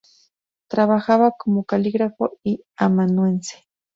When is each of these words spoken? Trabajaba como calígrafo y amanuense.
Trabajaba 0.67 1.29
como 1.37 1.63
calígrafo 1.63 2.35
y 2.43 2.63
amanuense. 2.75 3.67